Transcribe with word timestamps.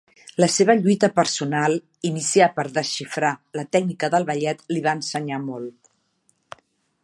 La 0.43 0.47
seva 0.51 0.75
lluita 0.77 1.09
personal 1.19 1.75
iniciar 2.09 2.47
per 2.55 2.65
desxifrar 2.79 3.31
la 3.61 3.67
tècnica 3.77 4.11
del 4.15 4.27
ballet 4.33 4.65
li 4.75 4.85
va 4.87 4.95
ensenyar 5.01 5.41
molt. 5.47 6.61